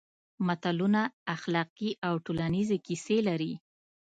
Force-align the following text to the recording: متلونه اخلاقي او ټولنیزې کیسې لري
متلونه 0.47 1.01
اخلاقي 1.35 1.89
او 2.07 2.13
ټولنیزې 2.25 2.77
کیسې 2.85 3.17
لري 3.27 3.53